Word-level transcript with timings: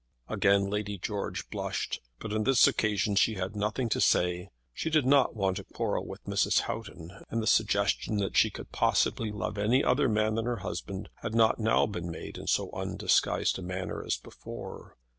Again 0.27 0.67
Lady 0.67 0.97
George 0.97 1.47
blushed, 1.51 2.01
but 2.19 2.33
on 2.33 2.43
this 2.43 2.65
occasion 2.65 3.15
she 3.15 3.35
had 3.35 3.55
nothing 3.55 3.87
to 3.89 4.01
say. 4.01 4.49
She 4.73 4.89
did 4.89 5.05
not 5.05 5.35
want 5.35 5.57
to 5.57 5.63
quarrel 5.63 6.07
with 6.07 6.23
Mrs. 6.23 6.61
Houghton, 6.61 7.11
and 7.29 7.39
the 7.39 7.45
suggestion 7.45 8.17
that 8.17 8.35
she 8.35 8.49
could 8.49 8.71
possibly 8.71 9.29
love 9.31 9.59
any 9.59 9.83
other 9.83 10.09
man 10.09 10.33
than 10.33 10.45
her 10.45 10.57
husband 10.65 11.09
had 11.17 11.35
not 11.35 11.59
now 11.59 11.85
been 11.85 12.09
made 12.09 12.39
in 12.39 12.47
so 12.47 12.71
undisguised 12.71 13.59
a 13.59 13.61
manner 13.61 14.03
as 14.03 14.17
before. 14.17 14.95